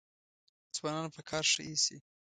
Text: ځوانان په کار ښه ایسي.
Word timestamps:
ځوانان 0.75 1.07
په 1.15 1.21
کار 1.29 1.43
ښه 1.51 1.61
ایسي. 1.69 1.97